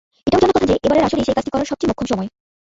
এটাও 0.27 0.41
জানা 0.41 0.53
কথা 0.53 0.67
যে, 0.67 0.75
এবারের 0.77 1.05
আসরই 1.05 1.25
সেই 1.25 1.35
কাজটি 1.35 1.51
করার 1.51 1.69
সবচেয়ে 1.69 1.89
মোক্ষম 1.89 2.07
সময়। 2.11 2.29